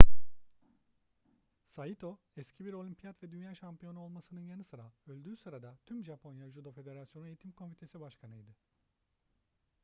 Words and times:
saito 1.73 2.09
eski 2.37 2.65
bir 2.65 2.73
olimpiyat 2.73 3.23
ve 3.23 3.31
dünya 3.31 3.55
şampiyonu 3.55 3.99
olmasının 4.03 4.41
yanı 4.41 4.63
sıra 4.63 4.91
öldüğü 5.07 5.37
sırada 5.37 5.77
tüm 5.85 6.03
japonya 6.05 6.49
judo 6.51 6.71
federasyonu 6.71 7.27
eğitim 7.27 7.51
komitesi 7.51 7.99
başkanıydı 7.99 8.55